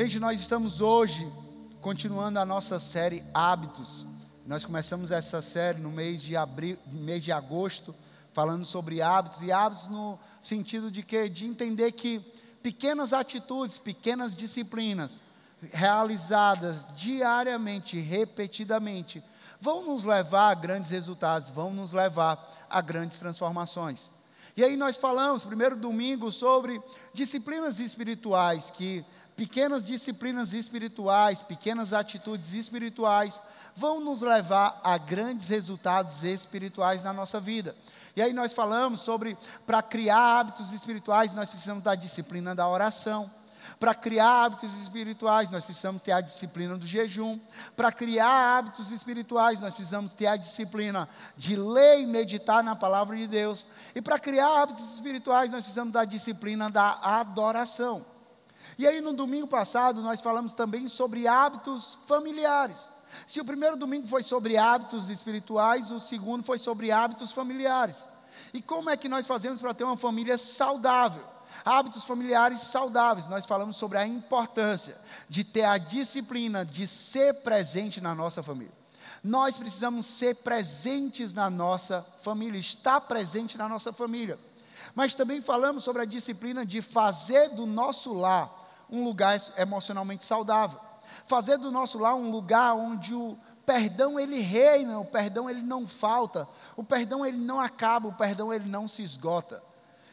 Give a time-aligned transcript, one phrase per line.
[0.00, 1.28] Gente, nós estamos hoje
[1.80, 4.06] continuando a nossa série Hábitos.
[4.46, 7.92] Nós começamos essa série no mês de abril, mês de agosto,
[8.32, 12.20] falando sobre hábitos e hábitos no sentido de que de entender que
[12.62, 15.18] pequenas atitudes, pequenas disciplinas
[15.72, 19.20] realizadas diariamente, repetidamente,
[19.60, 24.12] vão nos levar a grandes resultados, vão nos levar a grandes transformações.
[24.56, 26.80] E aí nós falamos, primeiro domingo, sobre
[27.12, 29.04] disciplinas espirituais, que
[29.38, 33.40] pequenas disciplinas espirituais, pequenas atitudes espirituais,
[33.72, 37.76] vão nos levar a grandes resultados espirituais na nossa vida.
[38.16, 43.30] E aí nós falamos sobre, para criar hábitos espirituais, nós precisamos da disciplina da oração.
[43.78, 47.38] Para criar hábitos espirituais, nós precisamos ter a disciplina do jejum.
[47.76, 53.16] Para criar hábitos espirituais, nós precisamos ter a disciplina de ler e meditar na palavra
[53.16, 53.64] de Deus.
[53.94, 58.17] E para criar hábitos espirituais, nós precisamos da disciplina da adoração.
[58.78, 62.88] E aí, no domingo passado, nós falamos também sobre hábitos familiares.
[63.26, 68.08] Se o primeiro domingo foi sobre hábitos espirituais, o segundo foi sobre hábitos familiares.
[68.54, 71.24] E como é que nós fazemos para ter uma família saudável?
[71.64, 73.26] Hábitos familiares saudáveis.
[73.26, 74.96] Nós falamos sobre a importância
[75.28, 78.72] de ter a disciplina de ser presente na nossa família.
[79.24, 84.38] Nós precisamos ser presentes na nossa família, estar presente na nossa família.
[84.94, 90.80] Mas também falamos sobre a disciplina de fazer do nosso lar um lugar emocionalmente saudável.
[91.26, 95.86] Fazer do nosso lar um lugar onde o perdão ele reina, o perdão ele não
[95.86, 99.62] falta, o perdão ele não acaba, o perdão ele não se esgota.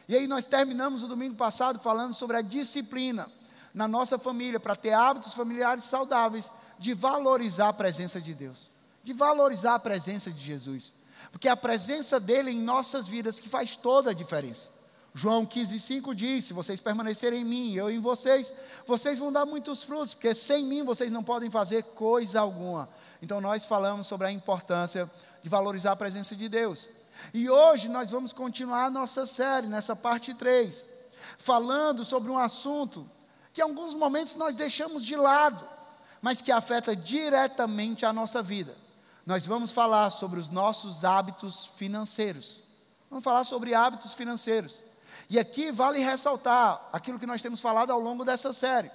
[0.08, 3.30] E aí nós terminamos o domingo passado falando sobre a disciplina
[3.72, 8.70] na nossa família para ter hábitos familiares saudáveis de valorizar a presença de Deus,
[9.02, 10.94] de valorizar a presença de Jesus,
[11.32, 14.75] porque é a presença dele em nossas vidas que faz toda a diferença.
[15.16, 18.52] João 15,5 diz: Se vocês permanecerem em mim, eu em vocês,
[18.86, 22.86] vocês vão dar muitos frutos, porque sem mim vocês não podem fazer coisa alguma.
[23.22, 25.10] Então, nós falamos sobre a importância
[25.42, 26.90] de valorizar a presença de Deus.
[27.32, 30.86] E hoje nós vamos continuar a nossa série, nessa parte 3,
[31.38, 33.08] falando sobre um assunto
[33.54, 35.66] que em alguns momentos nós deixamos de lado,
[36.20, 38.76] mas que afeta diretamente a nossa vida.
[39.24, 42.62] Nós vamos falar sobre os nossos hábitos financeiros.
[43.08, 44.84] Vamos falar sobre hábitos financeiros.
[45.28, 48.90] E aqui vale ressaltar aquilo que nós temos falado ao longo dessa série,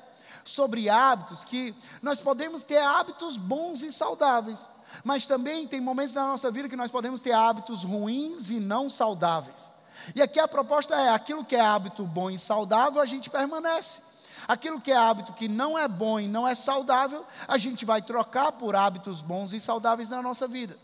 [0.45, 4.67] sobre hábitos, que nós podemos ter hábitos bons e saudáveis,
[5.03, 8.89] mas também tem momentos na nossa vida que nós podemos ter hábitos ruins e não
[8.89, 9.69] saudáveis.
[10.15, 14.01] E aqui a proposta é: aquilo que é hábito bom e saudável, a gente permanece.
[14.47, 18.01] Aquilo que é hábito que não é bom e não é saudável, a gente vai
[18.01, 20.77] trocar por hábitos bons e saudáveis na nossa vida.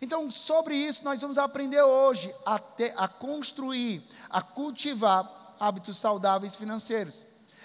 [0.00, 6.54] Então, sobre isso, nós vamos aprender hoje a, ter, a construir, a cultivar hábitos saudáveis
[6.54, 7.24] financeiros.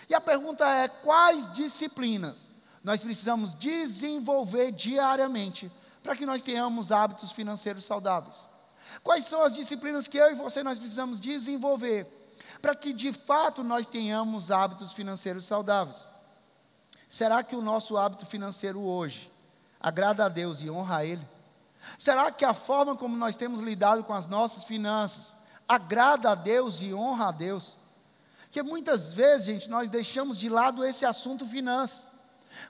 [0.09, 2.49] E a pergunta é: quais disciplinas
[2.83, 5.71] nós precisamos desenvolver diariamente
[6.01, 8.49] para que nós tenhamos hábitos financeiros saudáveis?
[9.03, 12.07] Quais são as disciplinas que eu e você nós precisamos desenvolver
[12.61, 16.07] para que de fato nós tenhamos hábitos financeiros saudáveis?
[17.07, 19.31] Será que o nosso hábito financeiro hoje
[19.79, 21.27] agrada a Deus e honra a Ele?
[21.97, 25.33] Será que a forma como nós temos lidado com as nossas finanças
[25.67, 27.77] agrada a Deus e honra a Deus?
[28.43, 32.11] Porque muitas vezes, gente, nós deixamos de lado esse assunto finanças.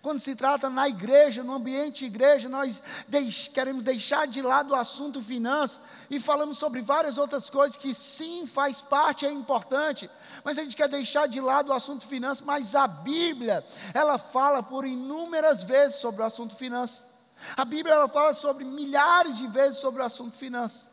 [0.01, 4.72] Quando se trata na igreja, no ambiente de igreja, nós deix queremos deixar de lado
[4.72, 5.79] o assunto finanças
[6.09, 10.09] e falamos sobre várias outras coisas que sim faz parte, é importante,
[10.43, 14.63] mas a gente quer deixar de lado o assunto finanças, mas a Bíblia, ela fala
[14.63, 17.10] por inúmeras vezes sobre o assunto finanças.
[17.56, 20.90] A Bíblia ela fala sobre milhares de vezes sobre o assunto finanças.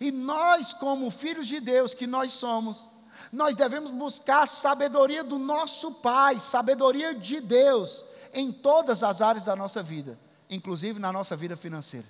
[0.00, 2.88] E nós, como filhos de Deus que nós somos,
[3.30, 9.44] nós devemos buscar a sabedoria do nosso Pai, sabedoria de Deus, em todas as áreas
[9.44, 12.06] da nossa vida, inclusive na nossa vida financeira.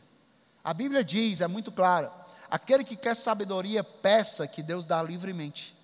[0.63, 2.13] A Bíblia diz, é muito clara:
[2.51, 5.77] aquele que quer sabedoria, peça que Deus dá livremente.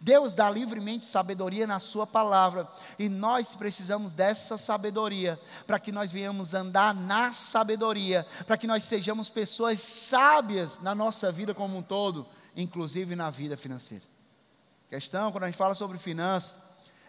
[0.00, 2.68] Deus dá livremente sabedoria na Sua palavra,
[2.98, 8.84] e nós precisamos dessa sabedoria para que nós venhamos andar na sabedoria, para que nós
[8.84, 12.26] sejamos pessoas sábias na nossa vida como um todo,
[12.56, 14.04] inclusive na vida financeira.
[14.86, 16.58] A questão, quando a gente fala sobre finanças,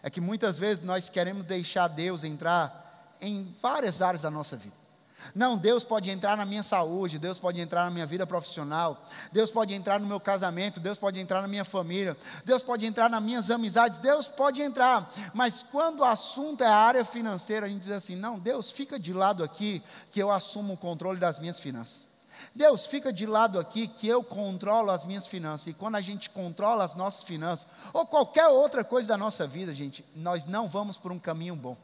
[0.01, 4.84] é que muitas vezes nós queremos deixar Deus entrar em várias áreas da nossa vida.
[5.33, 9.49] Não, Deus pode entrar na minha saúde, Deus pode entrar na minha vida profissional, Deus
[9.49, 13.23] pode entrar no meu casamento, Deus pode entrar na minha família, Deus pode entrar nas
[13.23, 15.11] minhas amizades, Deus pode entrar.
[15.33, 18.99] Mas quando o assunto é a área financeira, a gente diz assim: não, Deus, fica
[18.99, 19.81] de lado aqui,
[20.11, 22.07] que eu assumo o controle das minhas finanças.
[22.53, 25.67] Deus, fica de lado aqui que eu controlo as minhas finanças.
[25.67, 29.73] E quando a gente controla as nossas finanças, ou qualquer outra coisa da nossa vida,
[29.73, 31.77] gente, nós não vamos por um caminho bom.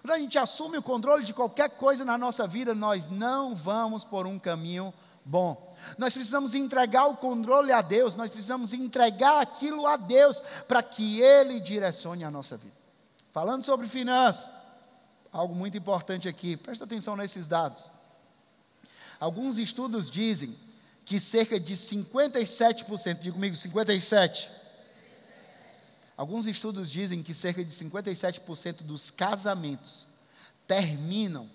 [0.00, 4.04] Quando a gente assume o controle de qualquer coisa na nossa vida, nós não vamos
[4.04, 4.92] por um caminho
[5.24, 5.76] bom.
[5.98, 11.20] Nós precisamos entregar o controle a Deus, nós precisamos entregar aquilo a Deus para que
[11.20, 12.74] Ele direcione a nossa vida.
[13.32, 14.50] Falando sobre finanças,
[15.32, 17.90] algo muito importante aqui, presta atenção nesses dados.
[19.18, 20.56] Alguns estudos dizem
[21.04, 24.59] que cerca de 57%, diga comigo, 57%.
[26.20, 30.04] Alguns estudos dizem que cerca de 57% dos casamentos
[30.68, 31.48] terminam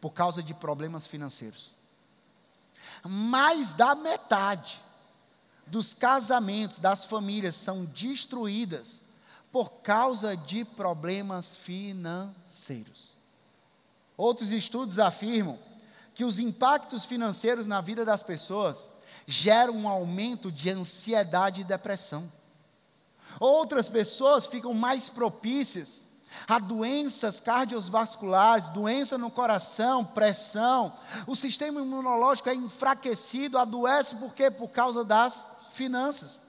[0.00, 1.72] por causa de problemas financeiros.
[3.02, 4.80] Mais da metade
[5.66, 9.00] dos casamentos das famílias são destruídas
[9.50, 13.14] por causa de problemas financeiros.
[14.16, 15.58] Outros estudos afirmam
[16.14, 18.88] que os impactos financeiros na vida das pessoas
[19.26, 22.30] geram um aumento de ansiedade e depressão.
[23.40, 26.04] Outras pessoas ficam mais propícias
[26.48, 30.92] a doenças cardiovasculares, doença no coração, pressão.
[31.26, 34.50] O sistema imunológico é enfraquecido, adoece por quê?
[34.50, 36.42] Por causa das finanças.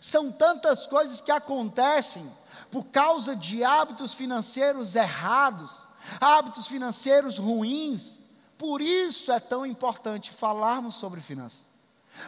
[0.00, 2.30] São tantas coisas que acontecem
[2.70, 5.86] por causa de hábitos financeiros errados,
[6.20, 8.18] hábitos financeiros ruins,
[8.56, 11.64] por isso é tão importante falarmos sobre finanças.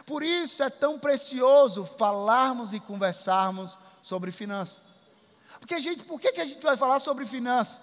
[0.05, 4.81] Por isso é tão precioso falarmos e conversarmos sobre finanças.
[5.59, 7.81] Porque, gente, por que, que a gente vai falar sobre finanças?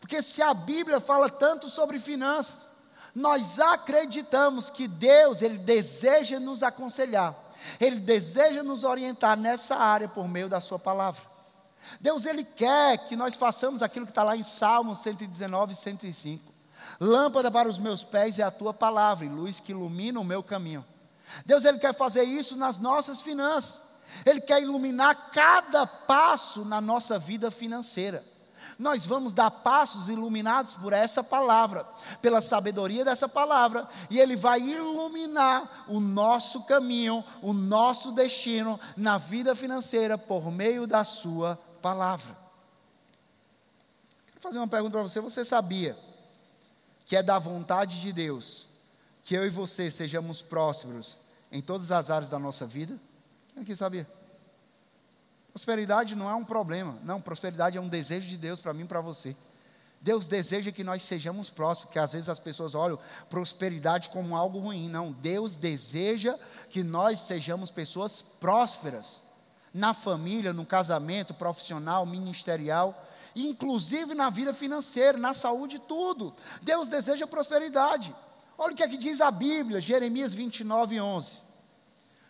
[0.00, 2.70] Porque se a Bíblia fala tanto sobre finanças,
[3.14, 7.34] nós acreditamos que Deus, Ele deseja nos aconselhar,
[7.78, 11.22] Ele deseja nos orientar nessa área por meio da Sua palavra.
[12.00, 16.52] Deus, Ele quer que nós façamos aquilo que está lá em Salmos 119 e 105.
[17.00, 20.42] Lâmpada para os meus pés é a tua palavra, e luz que ilumina o meu
[20.42, 20.84] caminho.
[21.44, 23.82] Deus ele quer fazer isso nas nossas finanças.
[24.26, 28.24] Ele quer iluminar cada passo na nossa vida financeira.
[28.78, 31.86] Nós vamos dar passos iluminados por essa palavra,
[32.20, 39.18] pela sabedoria dessa palavra, e Ele vai iluminar o nosso caminho, o nosso destino na
[39.18, 42.36] vida financeira por meio da Sua palavra.
[44.26, 45.96] Quero fazer uma pergunta para você: você sabia?
[47.12, 48.66] que é da vontade de Deus,
[49.22, 51.18] que eu e você sejamos prósperos
[51.52, 52.98] em todas as áreas da nossa vida?
[53.52, 54.08] Quem aqui sabia?
[55.52, 58.88] Prosperidade não é um problema, não, prosperidade é um desejo de Deus para mim e
[58.88, 59.36] para você.
[60.00, 62.98] Deus deseja que nós sejamos prósperos, porque às vezes as pessoas olham
[63.30, 64.88] prosperidade como algo ruim.
[64.88, 66.36] Não, Deus deseja
[66.68, 69.22] que nós sejamos pessoas prósperas
[69.72, 76.34] na família, no casamento, profissional, ministerial inclusive na vida financeira, na saúde, tudo.
[76.60, 78.14] Deus deseja prosperidade.
[78.56, 81.38] Olha o que é que diz a Bíblia, Jeremias 29, 11.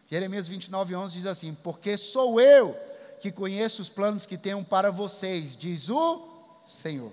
[0.09, 2.77] Jeremias 29, 11 diz assim: Porque sou eu
[3.21, 6.29] que conheço os planos que tenho para vocês, diz o
[6.67, 7.13] Senhor.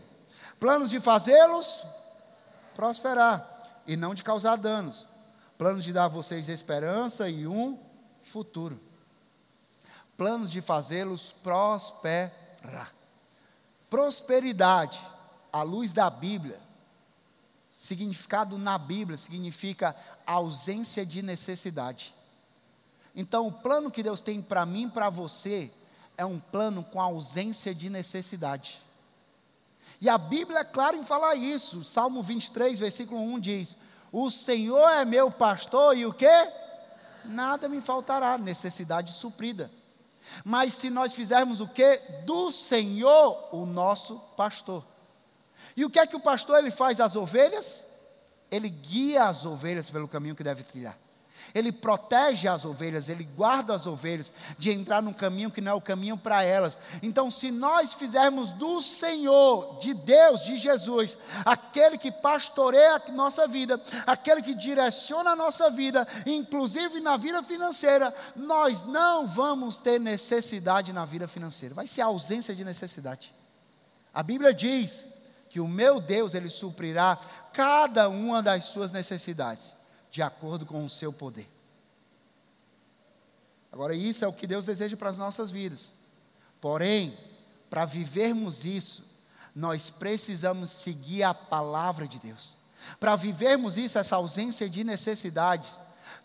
[0.60, 1.84] Planos de fazê-los
[2.76, 5.08] prosperar e não de causar danos.
[5.58, 7.78] Planos de dar a vocês esperança e um
[8.24, 8.80] futuro.
[10.18, 12.94] Planos de fazê-los prosperar.
[13.90, 15.00] Prosperidade,
[15.52, 16.60] à luz da Bíblia,
[17.80, 19.96] significado na Bíblia significa
[20.28, 22.14] ausência de necessidade.
[23.16, 25.72] Então, o plano que Deus tem para mim e para você
[26.18, 28.82] é um plano com ausência de necessidade.
[30.02, 31.82] E a Bíblia é clara em falar isso.
[31.82, 33.78] Salmo 23, versículo 1 diz:
[34.12, 36.28] O Senhor é meu pastor e o que?
[37.24, 39.72] Nada me faltará, necessidade suprida.
[40.44, 41.96] Mas se nós fizermos o que?
[42.26, 44.84] Do Senhor o nosso pastor.
[45.76, 47.86] E o que é que o pastor ele faz às ovelhas?
[48.52, 50.98] Ele guia as ovelhas pelo caminho que deve trilhar.
[51.54, 55.76] Ele protege as ovelhas, ele guarda as ovelhas de entrar num caminho que não é
[55.76, 56.78] o caminho para elas.
[57.02, 63.48] Então, se nós fizermos do Senhor, de Deus, de Jesus, aquele que pastoreia a nossa
[63.48, 70.00] vida, aquele que direciona a nossa vida, inclusive na vida financeira, nós não vamos ter
[70.00, 71.74] necessidade na vida financeira.
[71.74, 73.34] Vai ser ausência de necessidade.
[74.14, 75.06] A Bíblia diz
[75.50, 77.20] que o meu Deus, ele suprirá
[77.52, 79.76] cada uma das suas necessidades
[80.12, 81.50] de acordo com o seu poder.
[83.72, 85.92] Agora, isso é o que Deus deseja para as nossas vidas.
[86.60, 87.18] Porém,
[87.70, 89.08] para vivermos isso,
[89.56, 92.56] nós precisamos seguir a palavra de Deus.
[93.00, 95.80] Para vivermos isso, essa ausência de necessidades,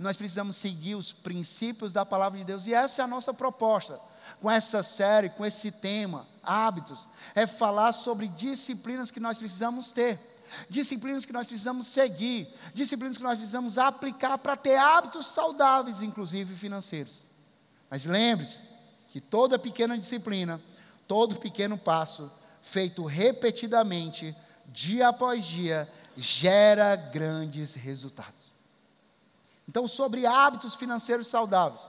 [0.04, 2.66] nós precisamos seguir os princípios da palavra de Deus.
[2.66, 3.98] E essa é a nossa proposta
[4.40, 10.34] com essa série, com esse tema, hábitos, é falar sobre disciplinas que nós precisamos ter
[10.68, 16.54] disciplinas que nós precisamos seguir, disciplinas que nós precisamos aplicar para ter hábitos saudáveis, inclusive
[16.54, 17.24] financeiros.
[17.90, 18.60] Mas lembre-se
[19.08, 20.60] que toda pequena disciplina,
[21.06, 22.30] todo pequeno passo,
[22.62, 28.53] feito repetidamente, dia após dia, gera grandes resultados.
[29.68, 31.82] Então, sobre hábitos financeiros saudáveis,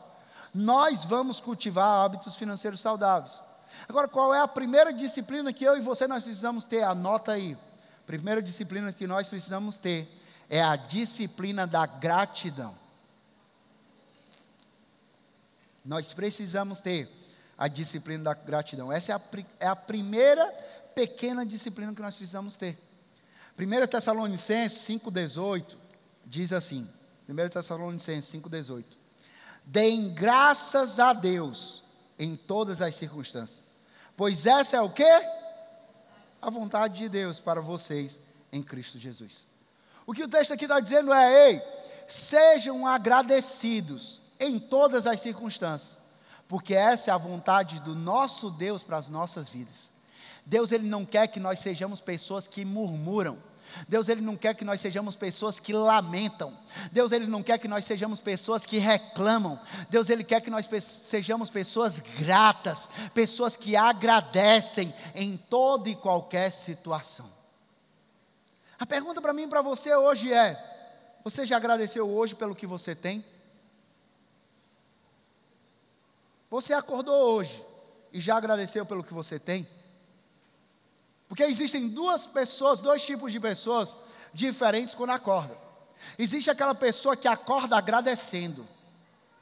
[0.54, 3.42] nós vamos cultivar hábitos financeiros saudáveis.
[3.90, 6.84] Agora, qual é a primeira disciplina que eu e você nós precisamos ter?
[6.84, 7.58] Anota aí.
[8.08, 10.08] Primeira disciplina que nós precisamos ter
[10.50, 12.76] é a disciplina da gratidão.
[15.84, 17.10] Nós precisamos ter
[17.58, 18.92] a disciplina da gratidão.
[18.92, 19.22] Essa é a,
[19.60, 20.46] é a primeira
[20.94, 22.78] pequena disciplina que nós precisamos ter.
[23.58, 25.76] 1 Tessalonicenses 5,18
[26.26, 26.90] diz assim:
[27.28, 28.86] 1 Tessalonicenses 5,18:
[29.66, 31.84] Deem graças a Deus
[32.18, 33.64] em todas as circunstâncias,
[34.16, 35.04] pois essa é o que?
[36.42, 38.20] A vontade de Deus para vocês
[38.52, 39.48] em Cristo Jesus.
[40.06, 41.62] O que o texto aqui está dizendo é: ei,
[42.08, 46.00] sejam agradecidos em todas as circunstâncias,
[46.48, 49.92] porque essa é a vontade do nosso Deus para as nossas vidas.
[50.46, 53.38] Deus ele não quer que nós sejamos pessoas que murmuram.
[53.88, 56.58] Deus ele não quer que nós sejamos pessoas que lamentam.
[56.92, 59.60] Deus ele não quer que nós sejamos pessoas que reclamam.
[59.90, 65.96] Deus ele quer que nós pe sejamos pessoas gratas, pessoas que agradecem em toda e
[65.96, 67.30] qualquer situação.
[68.78, 72.68] A pergunta para mim e para você hoje é: você já agradeceu hoje pelo que
[72.68, 73.26] você tem?
[76.50, 77.66] Você acordou hoje
[78.14, 79.68] e já agradeceu pelo que você tem?
[81.28, 83.98] Porque existem duas pessoas, dois tipos de pessoas
[84.34, 85.58] diferentes quando acordam.
[86.18, 88.68] Existe aquela pessoa que acorda agradecendo.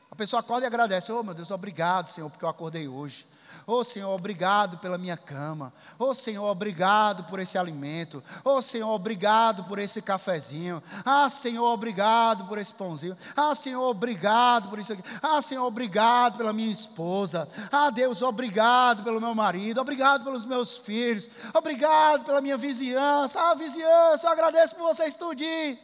[0.09, 3.25] A pessoa acorda e agradece: Oh meu Deus, obrigado, Senhor, porque eu acordei hoje.
[3.65, 5.73] Oh Senhor, obrigado pela minha cama.
[5.97, 8.23] Oh Senhor, obrigado por esse alimento.
[8.43, 10.81] Oh Senhor, obrigado por esse cafezinho.
[11.05, 13.17] Ah Senhor, obrigado por esse pãozinho.
[13.35, 15.03] Ah Senhor, obrigado por isso aqui.
[15.21, 17.47] Ah Senhor, obrigado pela minha esposa.
[17.71, 19.81] Ah Deus, obrigado pelo meu marido.
[19.81, 21.29] Obrigado pelos meus filhos.
[21.53, 23.41] Obrigado pela minha vizinhança.
[23.41, 25.77] Ah vizinhança, eu agradeço por vocês tudinho.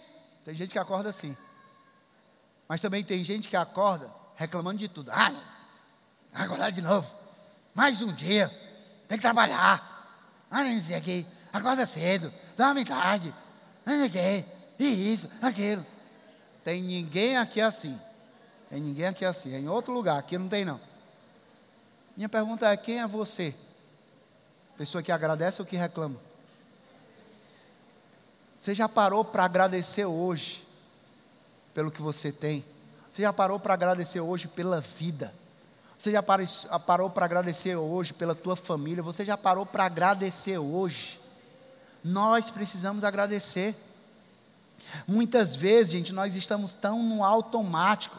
[0.43, 1.35] Tem gente que acorda assim.
[2.67, 5.11] Mas também tem gente que acorda reclamando de tudo.
[5.11, 5.33] Ah,
[6.33, 7.18] acordar de novo.
[7.79, 8.51] Mais um dia.
[9.07, 10.45] Tem que trabalhar.
[10.51, 11.25] Ah, não sei aqui.
[11.53, 12.29] Acorda cedo.
[12.57, 13.33] Dorme tarde.
[13.85, 14.45] Não sei aqui.
[14.77, 15.85] E isso, aquilo.
[16.61, 17.97] Tem ninguém aqui assim.
[18.69, 19.53] Tem ninguém aqui assim.
[19.53, 20.19] É em outro lugar.
[20.19, 20.77] Aqui não tem, não.
[22.17, 23.55] Minha pergunta é: quem é você?
[24.77, 26.17] Pessoa que agradece ou que reclama?
[28.59, 30.67] Você já parou para agradecer hoje
[31.73, 32.65] pelo que você tem?
[33.09, 35.33] Você já parou para agradecer hoje pela vida?
[35.99, 39.03] Você já parou para agradecer hoje pela tua família?
[39.03, 41.19] Você já parou para agradecer hoje?
[42.01, 43.75] Nós precisamos agradecer.
[45.05, 48.17] Muitas vezes, gente, nós estamos tão no automático.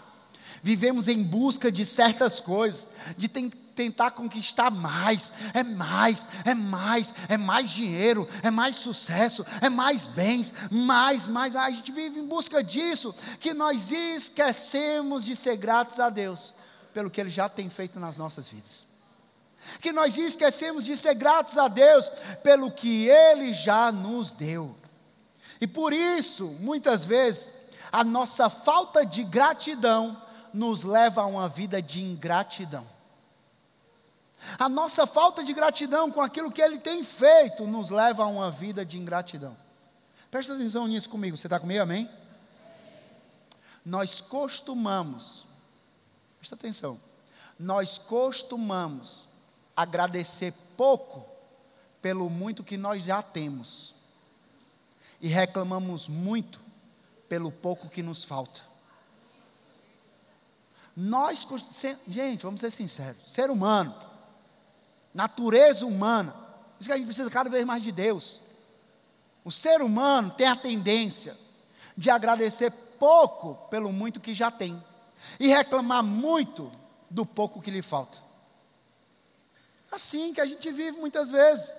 [0.63, 7.39] Vivemos em busca de certas coisas, de tentar conquistar mais, é mais, é mais, é
[7.39, 11.57] mais dinheiro, é mais sucesso, é mais bens, mais, mais, mais.
[11.57, 16.60] A gente vive em busca disso, que nós esquecemos de ser gratos a Deus
[16.93, 18.87] pelo que Ele já tem feito nas nossas vidas.
[19.81, 22.09] Que nós esquecemos de ser gratos a Deus
[22.43, 24.75] pelo que Ele já nos deu.
[25.61, 27.53] E por isso, muitas vezes,
[27.93, 30.21] a nossa falta de gratidão
[30.53, 32.87] nos leva a uma vida de ingratidão.
[34.59, 38.51] A nossa falta de gratidão com aquilo que Ele tem feito nos leva a uma
[38.51, 39.57] vida de ingratidão.
[40.31, 42.09] Presta atenção nisso comigo, você está comigo, amém?
[43.85, 45.45] Nós costumamos
[46.41, 46.99] Presta atenção.
[47.59, 49.29] Nós costumamos
[49.77, 51.25] agradecer pouco
[52.01, 53.95] pelo muito que nós já temos.
[55.21, 56.59] E reclamamos muito
[57.29, 58.63] pelo pouco que nos falta.
[60.97, 61.47] Nós,
[62.09, 63.95] gente, vamos ser sinceros, ser humano,
[65.15, 66.35] natureza humana,
[66.79, 68.41] isso que a gente precisa cada vez mais de Deus.
[69.45, 71.37] O ser humano tem a tendência
[71.97, 74.83] de agradecer pouco pelo muito que já tem
[75.39, 76.71] e reclamar muito
[77.09, 78.19] do pouco que lhe falta.
[79.91, 81.75] Assim que a gente vive muitas vezes.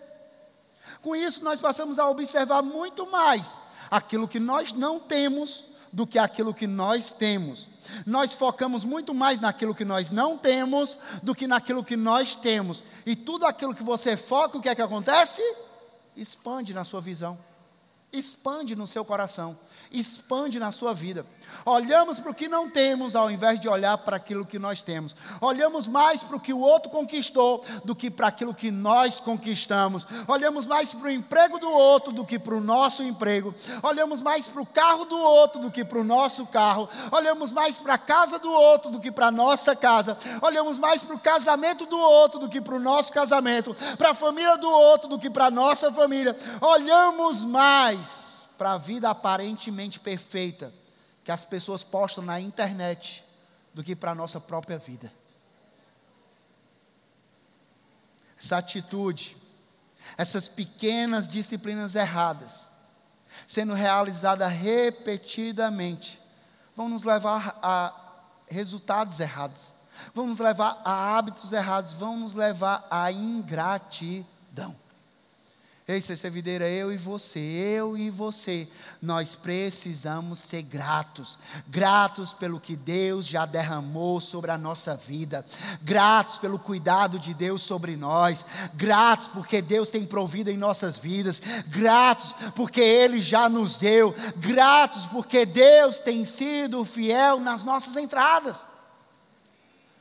[1.01, 6.17] Com isso, nós passamos a observar muito mais aquilo que nós não temos do que
[6.19, 7.69] aquilo que nós temos.
[8.05, 12.83] Nós focamos muito mais naquilo que nós não temos do que naquilo que nós temos.
[13.05, 15.41] E tudo aquilo que você foca, o que é que acontece?
[16.15, 17.37] Expande na sua visão.
[18.11, 19.57] expande no seu coração,
[19.91, 21.25] expande na sua vida.
[21.65, 25.15] Olhamos para o que não temos ao invés de olhar para aquilo que nós temos.
[25.39, 30.05] Olhamos mais para o que o outro conquistou do que para aquilo que nós conquistamos.
[30.27, 33.53] Olhamos mais para o emprego do outro do que para o nosso emprego.
[33.83, 36.89] Olhamos mais para o carro do outro do que para o nosso carro.
[37.11, 40.17] Olhamos mais para a casa do outro do que para a nossa casa.
[40.41, 43.75] Olhamos mais para o casamento do outro do que para o nosso casamento.
[43.97, 46.35] Para a família do outro do que para a nossa família.
[46.61, 48.30] Olhamos mais
[48.61, 50.71] para a vida aparentemente perfeita
[51.23, 53.25] que as pessoas postam na internet
[53.73, 55.11] do que para a nossa própria vida.
[58.37, 59.35] Essa atitude,
[60.15, 62.69] essas pequenas disciplinas erradas,
[63.47, 66.21] sendo realizadas repetidamente,
[66.75, 67.91] vão nos levar a
[68.47, 69.73] resultados errados,
[70.13, 74.75] vão nos levar a hábitos errados, vão nos levar à ingratidão.
[75.87, 78.67] Ei, CC Videira, eu e você, eu e você,
[79.01, 85.43] nós precisamos ser gratos, gratos pelo que Deus já derramou sobre a nossa vida,
[85.81, 88.45] gratos pelo cuidado de Deus sobre nós,
[88.75, 95.07] gratos porque Deus tem provido em nossas vidas, gratos porque Ele já nos deu, gratos
[95.07, 98.63] porque Deus tem sido fiel nas nossas entradas.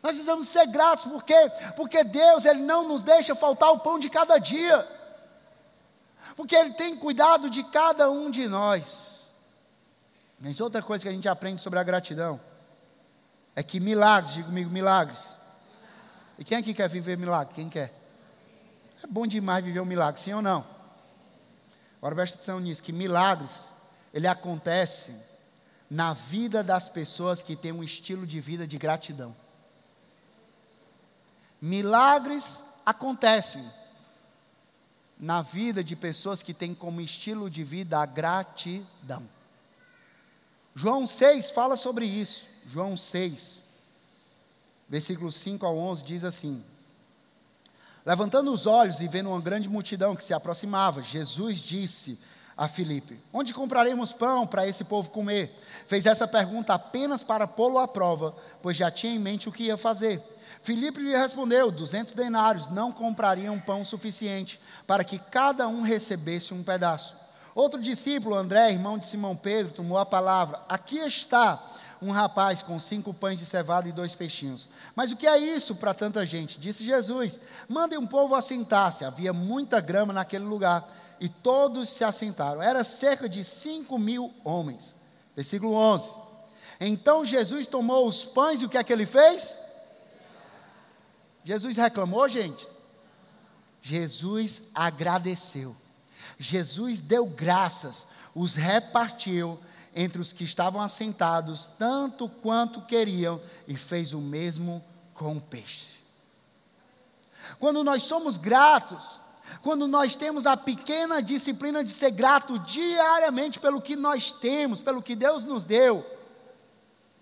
[0.02, 1.50] Nós precisamos ser gratos, por quê?
[1.75, 5.00] Porque Deus, Ele não nos deixa faltar o pão de cada dia
[6.40, 9.30] porque Ele tem cuidado de cada um de nós.
[10.40, 12.40] Mas outra coisa que a gente aprende sobre a gratidão
[13.54, 15.37] é que milagres, diga comigo, milagres.
[16.38, 17.52] E quem aqui quer viver milagre?
[17.54, 17.92] Quem quer?
[19.04, 20.64] É bom demais viver um milagre, sim ou não?
[21.99, 23.75] Agora presta atenção nisso, que milagres,
[24.14, 25.14] ele acontece
[25.90, 29.37] na vida das pessoas que têm um estilo de vida de gratidão.
[31.61, 33.62] Milagres acontecem
[35.20, 39.22] na vida de pessoas que têm como estilo de vida a gratidão.
[40.74, 42.46] João 6 fala sobre isso.
[42.66, 43.62] João 6,
[44.88, 46.64] versículos 5 ao 11 diz assim:
[48.04, 52.18] Levantando os olhos e vendo uma grande multidão que se aproximava, Jesus disse
[52.56, 55.54] a Filipe: Onde compraremos pão para esse povo comer?
[55.86, 59.64] Fez essa pergunta apenas para pô-lo à prova, pois já tinha em mente o que
[59.64, 60.22] ia fazer.
[60.62, 66.62] Filipe lhe respondeu: duzentos denários não comprariam pão suficiente para que cada um recebesse um
[66.62, 67.14] pedaço.
[67.54, 71.62] Outro discípulo, André, irmão de Simão Pedro, tomou a palavra: Aqui está
[72.01, 74.68] um rapaz com cinco pães de cevada e dois peixinhos.
[74.94, 76.59] Mas o que é isso para tanta gente?
[76.59, 79.05] Disse Jesus: Mandem um povo assentar-se.
[79.05, 80.88] Havia muita grama naquele lugar
[81.20, 82.62] e todos se assentaram.
[82.62, 84.94] Era cerca de cinco mil homens.
[85.35, 86.11] Versículo 11.
[86.81, 89.59] Então Jesus tomou os pães e o que é que ele fez?
[91.44, 92.66] Jesus reclamou, gente?
[93.83, 95.74] Jesus agradeceu.
[96.38, 99.59] Jesus deu graças, os repartiu
[99.94, 106.00] entre os que estavam assentados, tanto quanto queriam, e fez o mesmo com o peixe.
[107.59, 109.18] Quando nós somos gratos,
[109.62, 115.03] quando nós temos a pequena disciplina de ser grato diariamente pelo que nós temos, pelo
[115.03, 116.07] que Deus nos deu,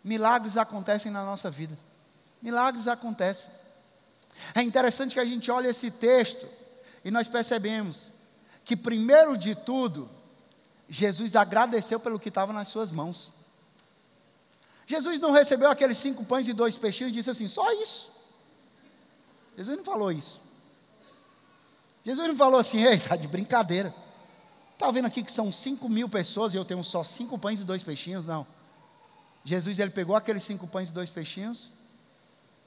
[0.04, 1.76] milagres acontecem na nossa vida.
[2.42, 3.50] Milagres acontecem.
[4.54, 6.46] É interessante que a gente olhe esse texto
[7.04, 8.12] e nós percebemos
[8.64, 10.08] que, primeiro de tudo,
[10.88, 13.30] Jesus agradeceu pelo que estava nas suas mãos.
[14.86, 18.10] Jesus não recebeu aqueles cinco pães e dois peixinhos e disse assim: só isso.
[19.56, 20.40] Jesus não falou isso.
[22.04, 23.94] Jesus não falou assim, ei, está de brincadeira.
[24.72, 27.64] Está vendo aqui que são cinco mil pessoas e eu tenho só cinco pães e
[27.64, 28.24] dois peixinhos?
[28.24, 28.46] Não.
[29.44, 31.70] Jesus, ele pegou aqueles cinco pães e dois peixinhos,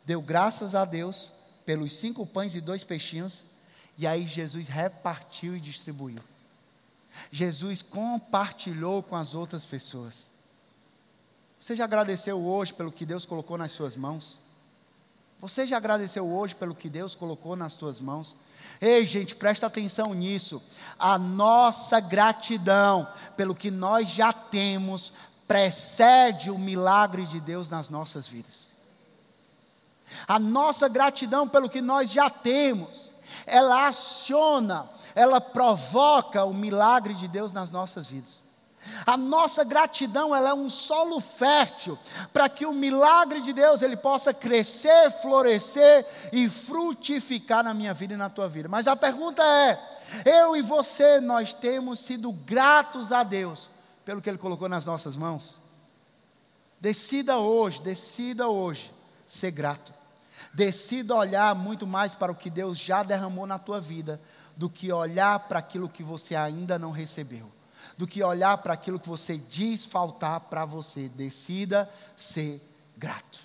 [0.06, 1.32] deu graças a Deus
[1.72, 3.46] pelos cinco pães e dois peixinhos,
[3.98, 6.22] e aí Jesus repartiu e distribuiu.
[7.32, 10.34] Jesus compartilhou com as outras pessoas.
[11.62, 14.38] Você já agradeceu hoje pelo que Deus colocou nas suas mãos?
[15.40, 18.36] Você já agradeceu hoje pelo que Deus colocou nas suas mãos?
[18.82, 20.62] Ei, gente, presta atenção nisso.
[21.00, 23.08] A nossa gratidão
[23.38, 25.14] pelo que nós já temos
[25.48, 28.71] precede o milagre de Deus nas nossas vidas.
[30.28, 33.12] A nossa gratidão pelo que nós já temos,
[33.46, 38.44] ela aciona, ela provoca o milagre de Deus nas nossas vidas.
[39.06, 41.98] A nossa gratidão ela é um solo fértil
[42.34, 48.16] para que o milagre de Deus ele possa crescer, florescer e frutificar na minha vida
[48.16, 48.68] e na tua vida.
[48.68, 49.80] Mas a pergunta é:
[50.26, 53.70] eu e você nós temos sido gratos a Deus
[54.04, 55.56] pelo que ele colocou nas nossas mãos?
[56.80, 58.92] Decida hoje, decida hoje
[59.28, 59.94] ser grato.
[60.54, 64.20] Decida olhar muito mais para o que Deus já derramou na tua vida
[64.56, 67.52] do que olhar para aquilo que você ainda não recebeu.
[67.98, 71.10] do que olhar para aquilo que você diz faltar para você.
[71.10, 72.62] Decida ser
[72.98, 73.40] grato.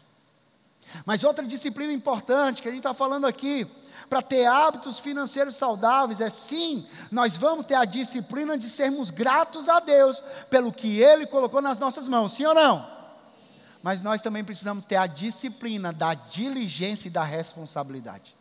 [1.05, 3.66] Mas outra disciplina importante que a gente está falando aqui,
[4.09, 9.69] para ter hábitos financeiros saudáveis, é sim, nós vamos ter a disciplina de sermos gratos
[9.69, 12.96] a Deus pelo que Ele colocou nas nossas mãos, sim ou não?
[13.87, 18.35] Mas nós também precisamos ter a disciplina da diligência e da responsabilidade.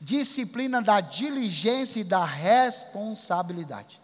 [0.00, 4.00] Disciplina da diligência e da responsabilidade.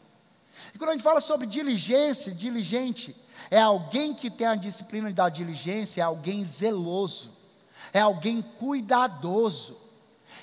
[0.74, 3.16] E quando a gente fala sobre diligência, diligente,
[3.50, 7.32] é alguém que tem a disciplina da diligência, é alguém zeloso,
[7.90, 9.78] é alguém cuidadoso.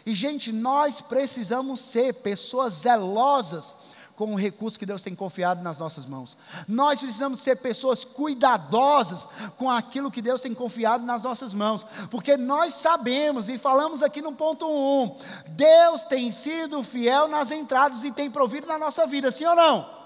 [0.04, 3.76] E, gente, nós precisamos ser pessoas zelosas
[4.16, 6.38] com o recurso que Deus tem confiado nas nossas mãos.
[6.68, 12.38] Nós precisamos ser pessoas cuidadosas com aquilo que Deus tem confiado nas nossas mãos, porque
[12.38, 15.16] nós sabemos e falamos aqui no ponto 1, um,
[15.48, 20.02] Deus tem sido fiel nas entradas e tem provido na nossa vida, sim ou não?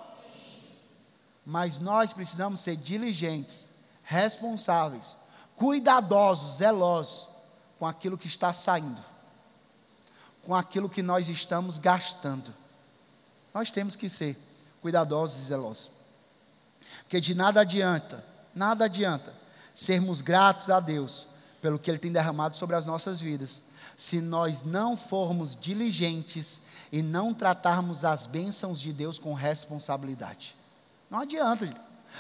[1.46, 3.70] mas nós precisamos ser diligentes,
[4.04, 5.16] responsáveis,
[5.56, 7.28] cuidadosos, zelosos
[7.78, 9.02] com aquilo que está saindo,
[10.44, 12.52] com aquilo que nós estamos gastando.
[13.56, 14.38] Nós temos que ser
[14.82, 15.90] cuidadosos e zelosos.
[17.04, 18.22] Porque de nada adianta,
[18.54, 19.34] nada adianta
[19.74, 21.26] sermos gratos a Deus
[21.62, 23.62] pelo que Ele tem derramado sobre as nossas vidas,
[23.96, 26.60] se nós não formos diligentes
[26.92, 30.54] e não tratarmos as bênçãos de Deus com responsabilidade.
[31.10, 31.74] Não adianta.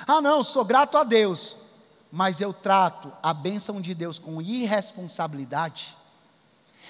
[0.07, 1.57] Ah, não, sou grato a Deus,
[2.09, 5.97] mas eu trato a bênção de Deus com irresponsabilidade.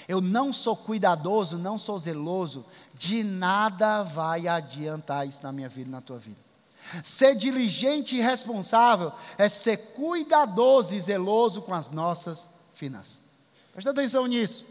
[0.07, 5.89] Eu não sou cuidadoso, não sou zeloso, de nada vai adiantar isso na minha vida
[5.89, 6.37] na tua vida.
[7.03, 13.21] Ser diligente e responsável é ser cuidadoso e zeloso com as nossas finanças.
[13.73, 14.65] Presta atenção nisso.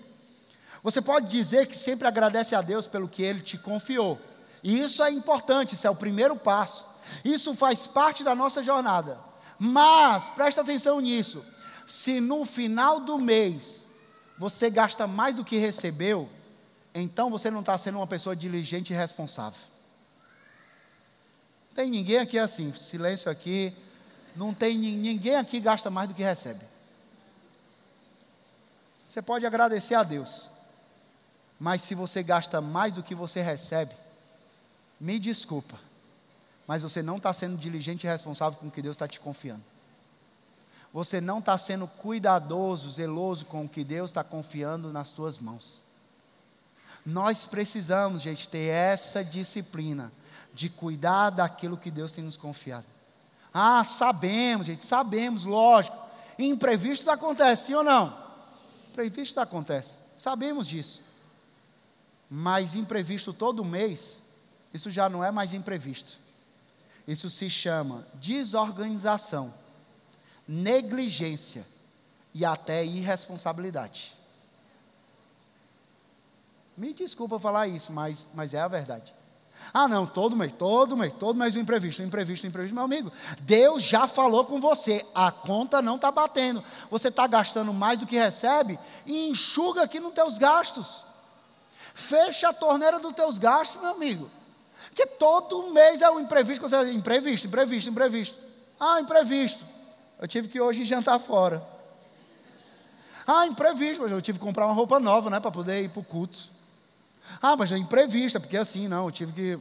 [0.82, 4.18] Você pode dizer que sempre agradece a Deus pelo que Ele te confiou.
[4.62, 6.86] E isso é importante, isso é o primeiro passo.
[7.24, 9.18] Isso faz parte da nossa jornada.
[9.58, 11.44] Mas, presta atenção nisso:
[11.86, 13.83] se no final do mês
[14.38, 16.28] você gasta mais do que recebeu,
[16.94, 19.60] então você não está sendo uma pessoa diligente e responsável.
[21.74, 23.74] Tem ninguém aqui assim, silêncio aqui.
[24.36, 26.64] Não tem ninguém aqui gasta mais do que recebe.
[29.08, 30.50] Você pode agradecer a Deus,
[31.58, 33.94] mas se você gasta mais do que você recebe,
[35.00, 35.78] me desculpa
[36.66, 39.62] mas você não está sendo diligente e responsável com o que Deus está te confiando.
[40.94, 45.82] Você não está sendo cuidadoso, zeloso com o que Deus está confiando nas tuas mãos.
[47.04, 50.12] Nós precisamos, gente, ter essa disciplina
[50.54, 52.86] de cuidar daquilo que Deus tem nos confiado.
[53.52, 55.98] Ah, sabemos, gente, sabemos, lógico.
[56.38, 58.16] Imprevistos acontecem, sim ou não?
[58.90, 61.02] Imprevistos acontecem, sabemos disso.
[62.30, 64.22] Mas imprevisto todo mês,
[64.72, 66.16] isso já não é mais imprevisto.
[67.06, 69.52] Isso se chama desorganização,
[70.46, 71.66] negligência
[72.34, 74.14] e até irresponsabilidade.
[76.76, 79.14] Me desculpa falar isso, mas, mas é a verdade.
[79.72, 82.74] Ah, não, todo mês, todo mês, todo mês um imprevisto, um imprevisto, um imprevisto.
[82.74, 86.62] Meu amigo, Deus já falou com você, a conta não está batendo.
[86.90, 91.04] Você está gastando mais do que recebe e enxuga aqui nos teus gastos.
[91.94, 94.30] Fecha a torneira dos teus gastos, meu amigo.
[94.88, 98.38] Porque todo mês é um imprevisto, você imprevisto, imprevisto, imprevisto.
[98.78, 99.64] Ah, imprevisto.
[100.18, 101.62] Eu tive que hoje jantar fora.
[103.26, 106.00] Ah, imprevisto, mas eu tive que comprar uma roupa nova, né, para poder ir para
[106.00, 106.48] o culto.
[107.40, 109.58] Ah, mas é imprevista, porque assim, não, eu tive que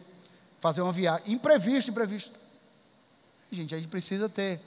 [0.59, 1.33] fazer uma viagem.
[1.33, 2.31] Imprevisto, imprevisto.
[3.51, 4.59] Gente, a gente precisa ter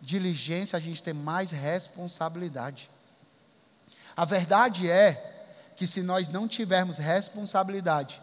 [0.00, 2.90] diligência, a gente ter mais responsabilidade.
[4.16, 5.32] A verdade é
[5.76, 8.20] que se nós não tivermos responsabilidade,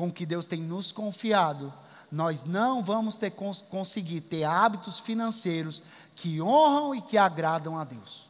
[0.00, 1.70] com que Deus tem nos confiado,
[2.10, 3.30] nós não vamos ter,
[3.68, 5.82] conseguir ter hábitos financeiros
[6.16, 8.26] que honram e que agradam a Deus.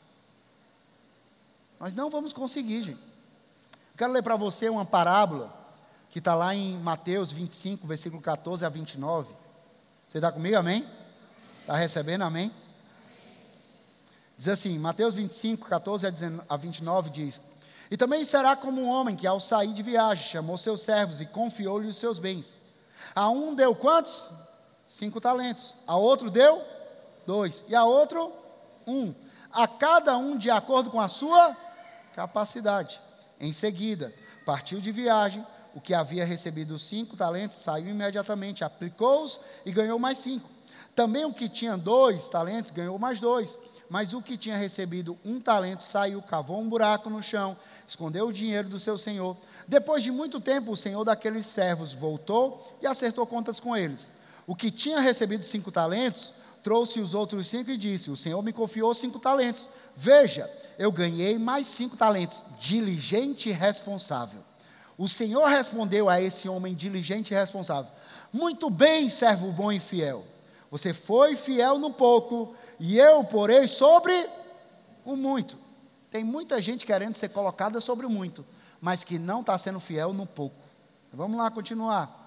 [1.78, 3.00] Nós não vamos conseguir, gente.
[3.96, 5.56] quero ler para você uma parábola
[6.10, 9.32] que está lá em Mateus 25, versículo 14 a 29.
[10.08, 10.84] Você está comigo, amém?
[11.60, 12.50] Está recebendo, amém?
[14.36, 16.04] Diz assim, Mateus 25, 14
[16.48, 17.40] a 29 diz:
[17.90, 21.26] e também será como um homem que, ao sair de viagem, chamou seus servos e
[21.26, 22.58] confiou-lhe os seus bens.
[23.14, 24.30] A um deu quantos?
[24.86, 25.74] Cinco talentos.
[25.86, 26.62] A outro deu
[27.26, 27.64] dois.
[27.66, 28.32] E a outro,
[28.86, 29.12] um.
[29.52, 31.56] A cada um de acordo com a sua
[32.14, 33.00] capacidade.
[33.40, 34.14] Em seguida,
[34.46, 35.44] partiu de viagem.
[35.74, 40.48] O que havia recebido cinco talentos saiu imediatamente, aplicou-os e ganhou mais cinco.
[40.94, 43.56] Também o que tinha dois talentos ganhou mais dois.
[43.90, 48.32] Mas o que tinha recebido um talento saiu, cavou um buraco no chão, escondeu o
[48.32, 49.36] dinheiro do seu senhor.
[49.66, 54.08] Depois de muito tempo, o senhor daqueles servos voltou e acertou contas com eles.
[54.46, 58.52] O que tinha recebido cinco talentos, trouxe os outros cinco e disse: O Senhor me
[58.52, 59.68] confiou cinco talentos.
[59.96, 60.48] Veja,
[60.78, 62.44] eu ganhei mais cinco talentos.
[62.60, 64.42] Diligente e responsável.
[64.96, 67.90] O Senhor respondeu a esse homem diligente e responsável:
[68.32, 70.24] Muito bem, servo bom e fiel.
[70.70, 74.28] Você foi fiel no pouco, e eu porei sobre
[75.04, 75.58] o muito.
[76.10, 78.44] Tem muita gente querendo ser colocada sobre o muito,
[78.80, 80.56] mas que não está sendo fiel no pouco.
[81.12, 82.20] Vamos lá continuar.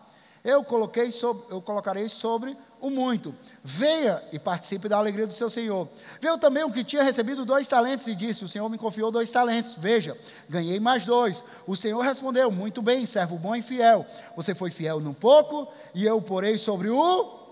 [0.44, 3.34] Eu coloquei sobre, eu colocarei sobre o muito.
[3.64, 5.88] Venha e participe da alegria do seu Senhor.
[6.20, 9.32] Veio também o que tinha recebido dois talentos e disse: O Senhor me confiou dois
[9.32, 9.76] talentos.
[9.78, 10.18] Veja,
[10.50, 11.42] ganhei mais dois.
[11.66, 14.06] O Senhor respondeu: Muito bem, servo bom e fiel.
[14.36, 17.43] Você foi fiel no pouco, e eu porei sobre o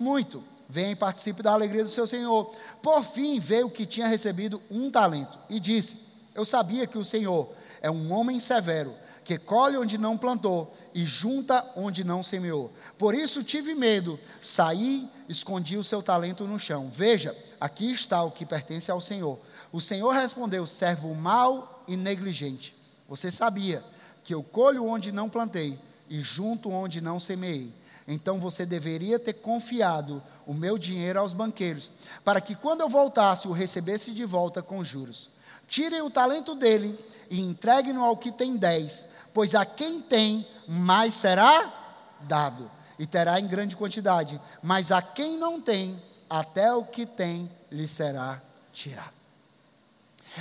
[0.00, 0.42] muito.
[0.68, 2.54] Venha e participe da alegria do seu Senhor.
[2.82, 5.98] Por fim, veio que tinha recebido um talento e disse:
[6.34, 7.50] Eu sabia que o Senhor
[7.82, 12.72] é um homem severo que colhe onde não plantou e junta onde não semeou.
[12.98, 16.90] Por isso tive medo, saí, escondi o seu talento no chão.
[16.92, 19.38] Veja, aqui está o que pertence ao Senhor.
[19.70, 22.74] O Senhor respondeu: servo mau e negligente.
[23.08, 23.84] Você sabia
[24.24, 27.72] que eu colho onde não plantei e junto onde não semeei.
[28.12, 31.90] Então você deveria ter confiado o meu dinheiro aos banqueiros,
[32.24, 35.30] para que quando eu voltasse o recebesse de volta com juros.
[35.68, 36.98] Tirem o talento dele
[37.30, 41.72] e entreguem-no ao que tem dez pois a quem tem, mais será
[42.20, 47.50] dado, e terá em grande quantidade, mas a quem não tem, até o que tem
[47.70, 48.40] lhe será
[48.72, 49.14] tirado.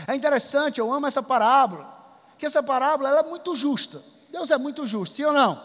[0.06, 1.98] É interessante, eu amo essa parábola,
[2.38, 4.02] que essa parábola é muito justa.
[4.32, 5.64] Deus é muito justo, sim ou não?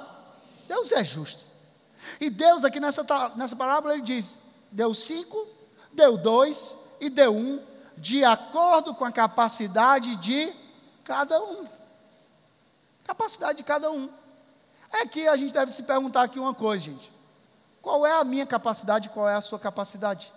[0.66, 1.44] Deus é justo.
[2.20, 3.04] E Deus aqui nessa,
[3.36, 4.38] nessa parábola ele diz:
[4.70, 5.46] deu cinco,
[5.92, 7.62] deu dois e deu um,
[7.96, 10.52] de acordo com a capacidade de
[11.04, 11.66] cada um.
[13.04, 14.08] Capacidade de cada um.
[14.90, 17.12] É que a gente deve se perguntar aqui uma coisa, gente.
[17.82, 20.32] Qual é a minha capacidade, qual é a sua capacidade?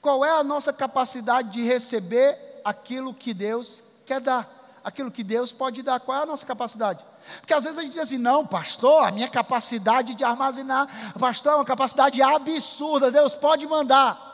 [0.00, 4.57] Qual é a nossa capacidade de receber aquilo que Deus quer dar?
[4.84, 7.04] Aquilo que Deus pode dar, qual é a nossa capacidade?
[7.40, 10.88] Porque às vezes a gente diz assim: não, pastor, a minha capacidade de armazenar,
[11.18, 14.26] pastor, é uma capacidade absurda, Deus pode mandar.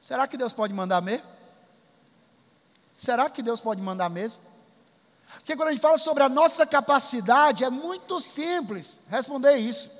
[0.00, 1.26] Será que Deus pode mandar mesmo?
[2.96, 4.40] Será que Deus pode mandar mesmo?
[5.34, 9.90] Porque quando a gente fala sobre a nossa capacidade, é muito simples responder isso.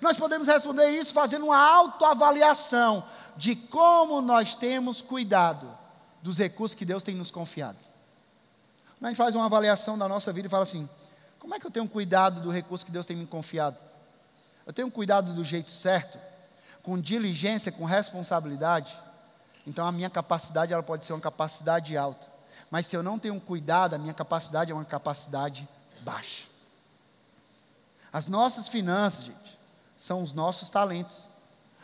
[0.00, 3.04] Nós podemos responder isso fazendo uma autoavaliação
[3.36, 5.68] de como nós temos cuidado
[6.22, 7.78] dos recursos que Deus tem nos confiado.
[9.04, 10.88] A gente faz uma avaliação da nossa vida e fala assim:
[11.38, 13.76] como é que eu tenho cuidado do recurso que Deus tem me confiado?
[14.66, 16.18] Eu tenho cuidado do jeito certo,
[16.82, 18.98] com diligência, com responsabilidade.
[19.66, 22.26] Então a minha capacidade ela pode ser uma capacidade alta.
[22.70, 25.68] Mas se eu não tenho cuidado, a minha capacidade é uma capacidade
[26.00, 26.44] baixa.
[28.10, 29.58] As nossas finanças, gente,
[29.98, 31.28] são os nossos talentos.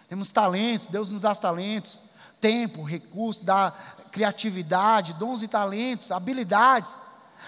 [0.09, 2.01] Temos talentos, Deus nos dá talentos,
[2.41, 3.73] tempo, recursos, dá
[4.11, 6.97] criatividade, dons e talentos, habilidades.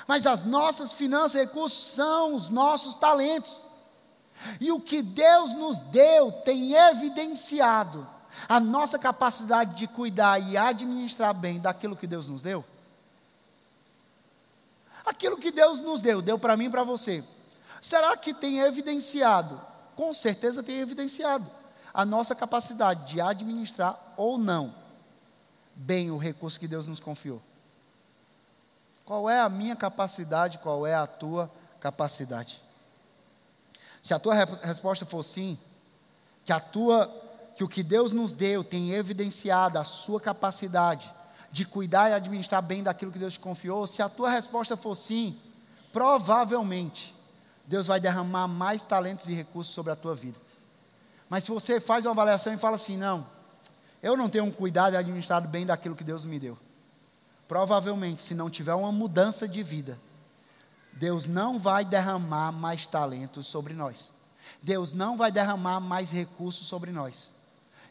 [0.07, 3.63] Mas as nossas finanças e recursos são os nossos talentos.
[4.61, 8.07] E o que Deus nos deu tem evidenciado
[8.49, 12.65] a nossa capacidade de cuidar e administrar bem daquilo que Deus nos deu.
[15.05, 17.23] Aquilo que Deus nos deu, deu para mim e para você.
[17.81, 19.61] Será que tem evidenciado?
[19.97, 21.51] Com certeza tem evidenciado
[21.93, 24.75] a nossa capacidade de administrar ou não
[25.75, 27.43] bem o recurso que Deus nos confiou.
[29.13, 32.63] Qual é a minha capacidade, qual é a tua capacidade?
[34.01, 35.59] Se a tua resposta for sim,
[36.47, 37.15] que a tua
[37.55, 41.13] que o que Deus nos deu tem evidenciado a sua capacidade
[41.51, 44.95] de cuidar e administrar bem daquilo que Deus te confiou, se a tua resposta for
[44.95, 45.39] sim,
[45.93, 47.15] provavelmente
[47.67, 50.41] Deus vai derramar mais talentos e recursos sobre a tua vida.
[51.29, 53.27] Mas se você faz uma avaliação e fala assim, não,
[54.03, 56.57] eu não tenho um cuidado e administrado bem daquilo que Deus me deu.
[57.53, 60.01] Provavelmente, se não tiver uma mudança de vida,
[60.95, 64.11] Deus não vai derramar mais talentos sobre nós.
[64.63, 67.31] Deus não vai derramar mais recursos sobre nós.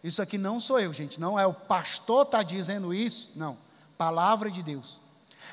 [0.03, 3.55] Isso aqui não sou eu, gente, não é o pastor está dizendo isso, não.
[3.99, 4.99] Palavra de Deus.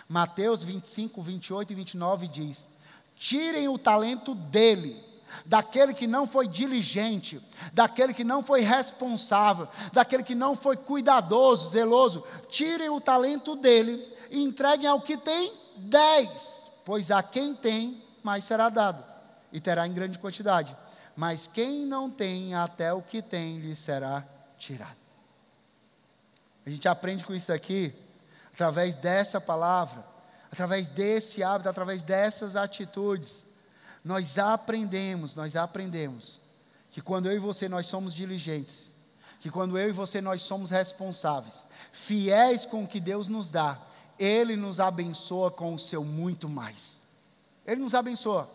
[0.09, 2.67] Mateus 25, 28 e 29 diz:
[3.15, 5.05] Tirem o talento dele,
[5.45, 7.41] daquele que não foi diligente,
[7.73, 12.25] daquele que não foi responsável, daquele que não foi cuidadoso, zeloso.
[12.49, 18.45] Tirem o talento dele e entreguem ao que tem dez, pois a quem tem, mais
[18.45, 19.05] será dado,
[19.53, 20.77] e terá em grande quantidade.
[21.17, 24.25] Mas quem não tem, até o que tem lhe será
[24.59, 24.97] tirado.
[26.65, 27.95] A gente aprende com isso aqui,
[28.53, 30.05] através dessa palavra,
[30.53, 33.48] através desse hábito, através dessas atitudes.
[34.09, 36.41] Nós aprendemos, nós aprendemos
[36.91, 38.91] que quando eu e você nós somos diligentes,
[39.39, 43.79] que quando eu e você nós somos responsáveis, fiéis com o que Deus nos dá,
[44.19, 47.03] Ele nos abençoa com o seu muito mais.
[47.67, 48.49] Ele nos abençoa.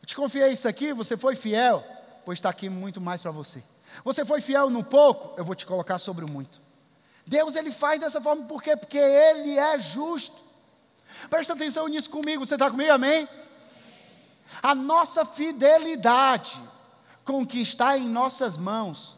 [0.00, 1.84] Eu te confiei isso aqui, você foi fiel,
[2.24, 3.64] pois está aqui muito mais para você.
[4.04, 6.62] Você foi fiel no pouco, eu vou te colocar sobre o muito.
[7.26, 8.76] Deus ele faz dessa forma por quê?
[8.76, 10.36] Porque Ele é justo.
[11.28, 13.28] Presta atenção nisso comigo, você está comigo, amém?
[14.62, 16.60] A nossa fidelidade
[17.24, 19.16] com o que está em nossas mãos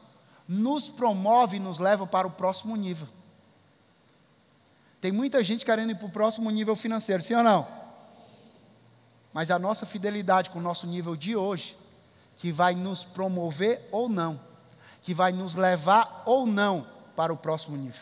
[0.48, 3.08] nos promove e nos leva para o próximo nível.
[5.00, 7.66] Tem muita gente querendo ir para o próximo nível financeiro, sim ou não?
[9.32, 11.76] Mas a nossa fidelidade com o nosso nível de hoje,
[12.36, 14.40] que vai nos promover ou não,
[15.02, 18.00] que vai nos levar ou não para o próximo nível.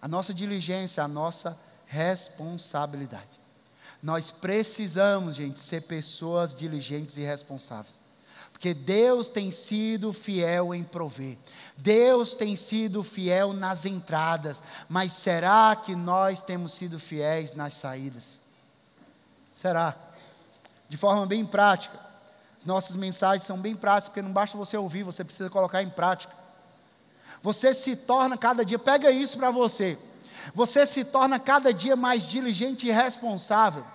[0.00, 3.33] A nossa diligência, a nossa responsabilidade.
[4.04, 7.94] Nós precisamos, gente, ser pessoas diligentes e responsáveis.
[8.52, 11.38] Porque Deus tem sido fiel em prover.
[11.74, 14.60] Deus tem sido fiel nas entradas.
[14.90, 18.42] Mas será que nós temos sido fiéis nas saídas?
[19.54, 19.96] Será?
[20.86, 21.98] De forma bem prática.
[22.60, 25.88] As nossas mensagens são bem práticas, porque não basta você ouvir, você precisa colocar em
[25.88, 26.34] prática.
[27.42, 29.96] Você se torna cada dia, pega isso para você.
[30.54, 33.93] Você se torna cada dia mais diligente e responsável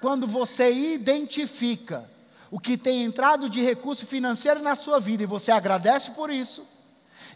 [0.00, 2.08] quando você identifica
[2.50, 6.66] o que tem entrado de recurso financeiro na sua vida e você agradece por isso.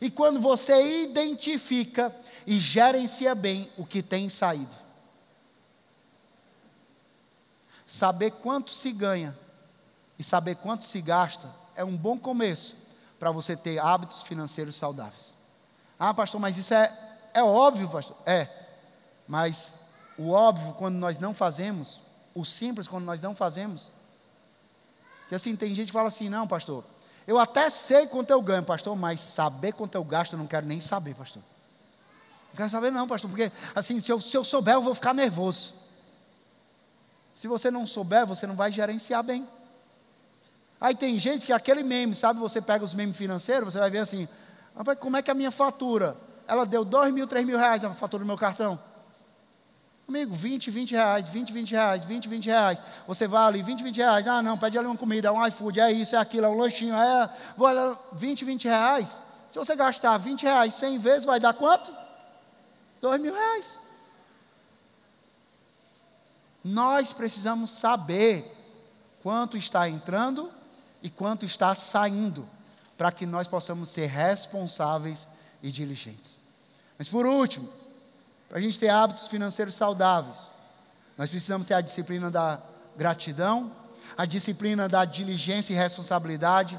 [0.00, 2.14] E quando você identifica
[2.46, 4.74] e gerencia bem o que tem saído.
[7.86, 9.36] Saber quanto se ganha
[10.18, 12.76] e saber quanto se gasta é um bom começo
[13.18, 15.34] para você ter hábitos financeiros saudáveis.
[15.98, 16.92] Ah, pastor, mas isso é,
[17.34, 18.16] é óbvio, pastor.
[18.26, 18.48] É,
[19.28, 19.74] mas
[20.18, 22.00] o óbvio, quando nós não fazemos,
[22.34, 23.90] o simples, quando nós não fazemos,
[25.28, 26.84] que assim, tem gente que fala assim: não, pastor,
[27.26, 30.66] eu até sei quanto eu ganho, pastor, mas saber quanto eu gasto eu não quero
[30.66, 31.42] nem saber, pastor.
[32.50, 35.14] Não quero saber, não, pastor, porque assim, se eu, se eu souber, eu vou ficar
[35.14, 35.74] nervoso.
[37.32, 39.48] Se você não souber, você não vai gerenciar bem.
[40.80, 42.40] Aí tem gente que aquele meme, sabe?
[42.40, 44.28] Você pega os memes financeiros, você vai ver assim:
[44.98, 46.16] como é que a minha fatura?
[46.46, 48.78] Ela deu dois mil, três mil reais a fatura do meu cartão.
[50.12, 52.78] Amigo, 20, 20 reais, 20, 20 reais, 20, 20 reais.
[53.06, 54.28] Você vai ali, 20, 20 reais.
[54.28, 56.58] Ah, não, pede ali uma comida, é um iFood, é isso, é aquilo, é um
[56.58, 57.30] lanchinho, é.
[57.56, 57.70] Vou,
[58.12, 59.18] 20, 20 reais.
[59.50, 61.96] Se você gastar 20 reais 100 vezes, vai dar quanto?
[63.00, 63.80] 2 mil reais.
[66.62, 68.54] Nós precisamos saber
[69.22, 70.52] quanto está entrando
[71.02, 72.46] e quanto está saindo,
[72.98, 75.26] para que nós possamos ser responsáveis
[75.62, 76.38] e diligentes.
[76.98, 77.66] Mas por último,
[78.52, 80.50] para a gente ter hábitos financeiros saudáveis,
[81.16, 82.60] nós precisamos ter a disciplina da
[82.94, 83.72] gratidão,
[84.14, 86.78] a disciplina da diligência e responsabilidade,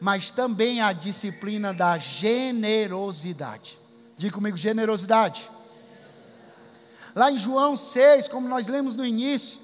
[0.00, 3.78] mas também a disciplina da generosidade.
[4.16, 5.50] Diga comigo, generosidade.
[7.14, 9.60] Lá em João 6, como nós lemos no início,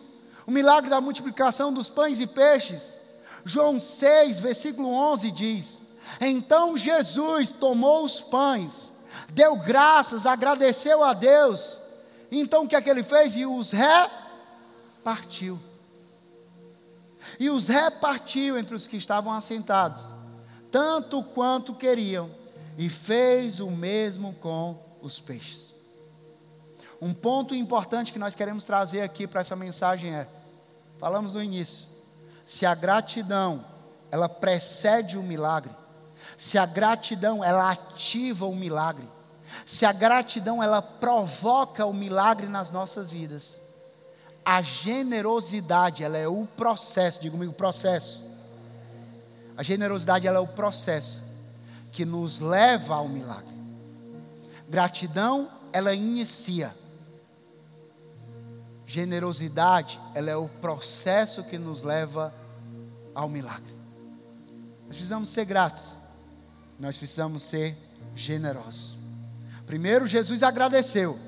[0.47, 3.01] o milagre da multiplicação dos pães e peixes.
[3.47, 5.83] João 6, versículo 11 diz:
[6.21, 8.93] Então Jesus tomou os pães
[9.31, 11.81] deu graças, agradeceu a Deus.
[12.31, 13.37] Então o que é que ele fez?
[13.37, 15.59] E os repartiu.
[17.39, 20.09] E os repartiu entre os que estavam assentados,
[20.71, 22.31] tanto quanto queriam,
[22.79, 25.75] e fez o mesmo com os peixes.
[27.01, 30.29] Um ponto importante que nós queremos trazer aqui para essa mensagem é:
[30.99, 31.87] falamos no início,
[32.47, 33.65] se a gratidão
[34.11, 35.73] ela precede o milagre,
[36.37, 39.09] se a gratidão ela ativa o milagre,
[39.65, 43.61] se a gratidão ela provoca o milagre nas nossas vidas,
[44.45, 48.25] a generosidade ela é o processo, diga comigo, processo.
[49.57, 51.21] A generosidade ela é o processo
[51.91, 53.57] que nos leva ao milagre.
[54.69, 56.75] Gratidão ela inicia.
[58.87, 62.33] Generosidade ela é o processo que nos leva
[63.15, 63.75] ao milagre.
[64.87, 65.97] Nós precisamos ser gratos.
[66.79, 67.77] Nós precisamos ser
[68.15, 68.97] generosos.
[69.67, 71.19] Primeiro, Jesus agradeceu.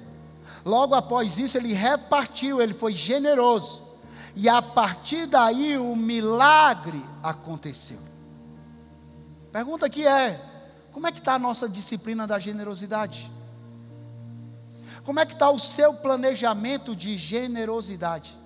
[0.65, 3.87] Logo após isso, ele repartiu, ele foi generoso.
[4.35, 7.99] E a partir daí, o milagre aconteceu.
[9.51, 10.41] Pergunta aqui é:
[10.93, 13.31] como é que está a nossa disciplina da generosidade?
[15.05, 18.39] Como é que está o seu planejamento de generosidade?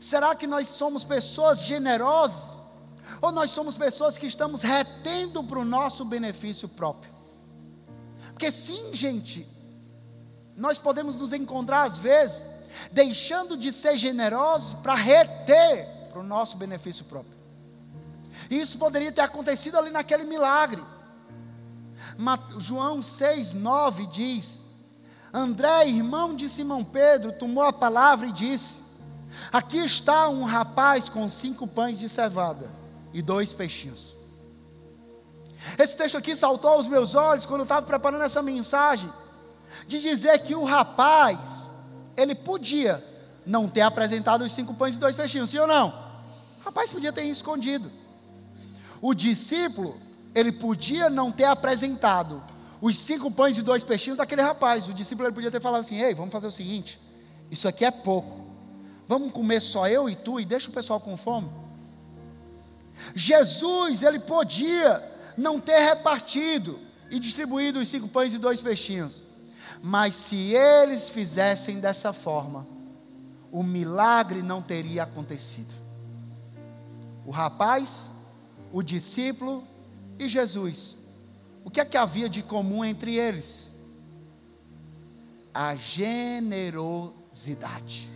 [0.00, 2.55] Será que nós somos pessoas generosas?
[3.20, 7.12] Ou nós somos pessoas que estamos retendo para o nosso benefício próprio?
[8.32, 9.46] Porque sim, gente,
[10.54, 12.44] nós podemos nos encontrar às vezes
[12.92, 17.36] deixando de ser generosos para reter para o nosso benefício próprio.
[18.50, 20.82] E isso poderia ter acontecido ali naquele milagre.
[22.58, 24.64] João 6, 9 diz:
[25.32, 28.82] André, irmão de Simão Pedro, tomou a palavra e disse:
[29.50, 32.70] Aqui está um rapaz com cinco pães de cevada
[33.16, 34.14] e dois peixinhos.
[35.78, 39.10] Esse texto aqui saltou aos meus olhos quando eu estava preparando essa mensagem,
[39.88, 41.72] de dizer que o rapaz,
[42.14, 43.02] ele podia
[43.46, 45.88] não ter apresentado os cinco pães e dois peixinhos, sim ou não?
[46.60, 47.90] O rapaz podia ter escondido.
[49.00, 49.98] O discípulo,
[50.34, 52.44] ele podia não ter apresentado
[52.82, 54.88] os cinco pães e dois peixinhos daquele rapaz.
[54.88, 57.00] O discípulo ele podia ter falado assim: ei, vamos fazer o seguinte,
[57.50, 58.44] isso aqui é pouco.
[59.08, 61.48] Vamos comer só eu e tu e deixa o pessoal com fome.
[63.14, 65.02] Jesus, ele podia
[65.36, 66.80] não ter repartido
[67.10, 69.24] e distribuído os cinco pães e dois peixinhos.
[69.82, 72.66] Mas se eles fizessem dessa forma,
[73.52, 75.74] o milagre não teria acontecido.
[77.24, 78.10] O rapaz,
[78.72, 79.64] o discípulo
[80.18, 80.96] e Jesus.
[81.64, 83.70] O que é que havia de comum entre eles?
[85.52, 88.08] A generosidade.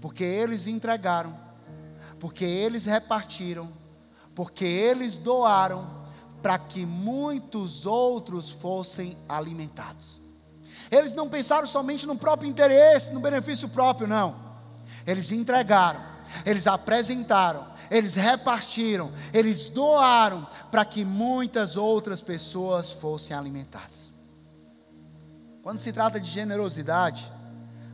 [0.00, 1.38] Porque eles entregaram,
[2.22, 3.68] porque eles repartiram,
[4.32, 6.04] porque eles doaram
[6.40, 10.20] para que muitos outros fossem alimentados.
[10.88, 14.36] Eles não pensaram somente no próprio interesse, no benefício próprio, não.
[15.04, 16.00] Eles entregaram,
[16.46, 24.12] eles apresentaram, eles repartiram, eles doaram para que muitas outras pessoas fossem alimentadas.
[25.60, 27.28] Quando se trata de generosidade,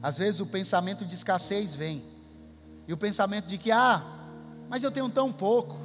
[0.02, 2.04] às vezes o pensamento de escassez vem,
[2.86, 4.17] e o pensamento de que, ah,
[4.68, 5.76] mas eu tenho tão pouco,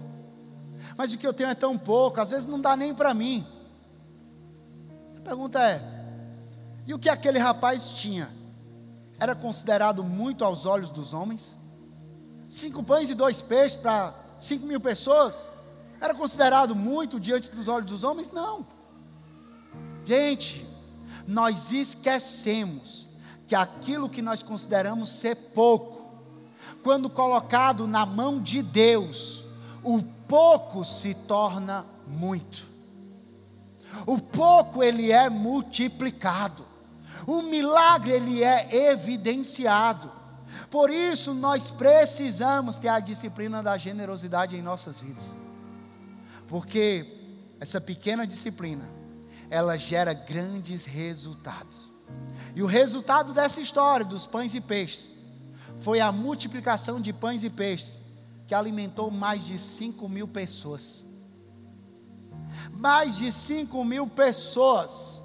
[0.98, 3.46] mas o que eu tenho é tão pouco, às vezes não dá nem para mim.
[5.18, 5.82] A pergunta é:
[6.86, 8.30] e o que aquele rapaz tinha?
[9.20, 11.56] Era considerado muito aos olhos dos homens?
[12.50, 15.48] Cinco pães e dois peixes para cinco mil pessoas?
[16.02, 18.30] Era considerado muito diante dos olhos dos homens?
[18.32, 18.66] Não.
[20.06, 20.68] Gente,
[21.26, 23.08] nós esquecemos
[23.48, 25.93] que aquilo que nós consideramos ser pouco,
[26.84, 29.46] quando colocado na mão de Deus,
[29.82, 32.66] o pouco se torna muito.
[34.06, 36.66] O pouco ele é multiplicado.
[37.26, 40.12] O milagre ele é evidenciado.
[40.70, 45.24] Por isso nós precisamos ter a disciplina da generosidade em nossas vidas.
[46.48, 47.06] Porque
[47.60, 48.90] essa pequena disciplina,
[49.50, 51.94] ela gera grandes resultados.
[52.56, 55.14] E o resultado dessa história dos pães e peixes
[55.82, 57.99] foi a multiplicação de pães e peixes
[58.47, 61.05] que alimentou mais de 5 mil pessoas.
[62.71, 65.24] Mais de 5 mil pessoas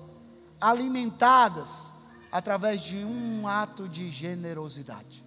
[0.60, 1.90] alimentadas
[2.30, 5.24] através de um ato de generosidade.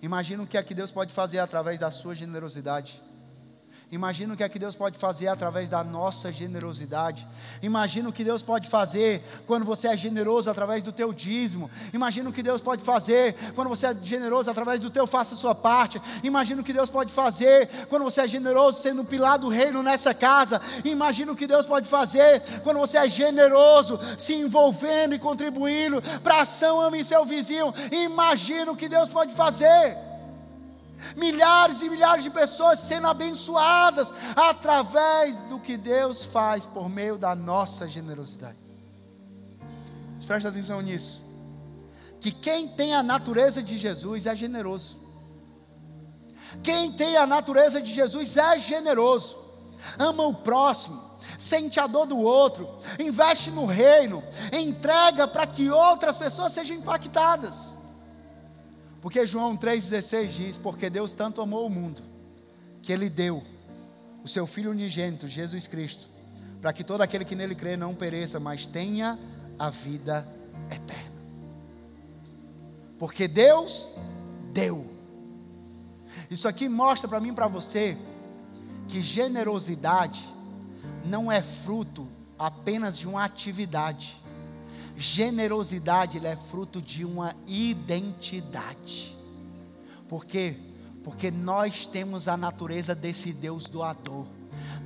[0.00, 3.02] Imagina o que é que Deus pode fazer através da sua generosidade.
[3.90, 7.26] Imagina o que é que Deus pode fazer através da nossa generosidade.
[7.62, 11.70] Imagina o que Deus pode fazer quando você é generoso através do teu dízimo.
[11.94, 15.54] Imagina o que Deus pode fazer quando você é generoso através do teu faça sua
[15.54, 16.02] parte.
[16.22, 19.82] Imagina o que Deus pode fazer quando você é generoso sendo um pilar do reino
[19.82, 20.60] nessa casa.
[20.84, 26.34] Imagina o que Deus pode fazer quando você é generoso se envolvendo e contribuindo para
[26.34, 27.72] a ação ame seu vizinho.
[27.90, 30.07] Imagina o que Deus pode fazer
[31.16, 37.34] milhares e milhares de pessoas sendo abençoadas através do que Deus faz por meio da
[37.34, 38.56] nossa generosidade.
[40.26, 41.22] Preste atenção nisso.
[42.20, 44.98] Que quem tem a natureza de Jesus é generoso.
[46.62, 49.38] Quem tem a natureza de Jesus é generoso.
[49.98, 51.02] Ama o próximo,
[51.38, 52.68] sente a dor do outro,
[52.98, 54.22] investe no reino,
[54.52, 57.74] entrega para que outras pessoas sejam impactadas.
[59.00, 62.02] Porque João 3,16 diz: Porque Deus tanto amou o mundo,
[62.82, 63.42] que Ele deu
[64.22, 66.08] o seu Filho unigênito, Jesus Cristo,
[66.60, 69.18] para que todo aquele que nele crê não pereça, mas tenha
[69.58, 70.26] a vida
[70.70, 71.18] eterna.
[72.98, 73.92] Porque Deus
[74.52, 74.86] deu.
[76.30, 77.96] Isso aqui mostra para mim e para você
[78.88, 80.26] que generosidade
[81.04, 84.16] não é fruto apenas de uma atividade
[84.98, 89.16] Generosidade é fruto de uma identidade.
[90.08, 90.56] Por quê?
[91.04, 94.26] Porque nós temos a natureza desse Deus doador.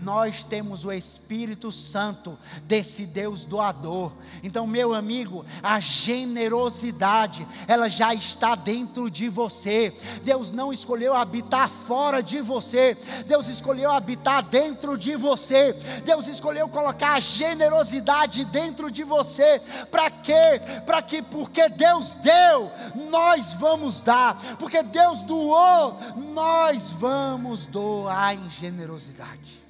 [0.03, 4.13] Nós temos o Espírito Santo desse Deus doador.
[4.43, 9.97] Então, meu amigo, a generosidade, ela já está dentro de você.
[10.25, 12.97] Deus não escolheu habitar fora de você,
[13.27, 15.73] Deus escolheu habitar dentro de você.
[16.05, 19.61] Deus escolheu colocar a generosidade dentro de você.
[19.91, 20.61] Para quê?
[20.85, 22.71] Para que porque Deus deu,
[23.11, 24.57] nós vamos dar.
[24.59, 29.62] Porque Deus doou, nós vamos doar em generosidade.